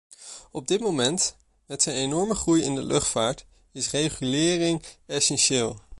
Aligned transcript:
Op 0.51 0.67
dit 0.67 0.79
moment, 0.79 1.35
met 1.67 1.81
zijn 1.81 1.95
enorme 1.95 2.35
groei 2.35 2.61
in 2.63 2.75
de 2.75 2.83
luchtvaart, 2.83 3.45
is 3.71 3.89
regulering 3.91 4.83
essentieel. 5.05 5.81